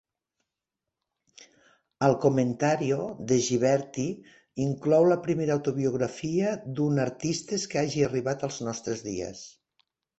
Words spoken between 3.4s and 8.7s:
Ghiberti inclou la primera autobiografia d'un artistes que hagi arribat als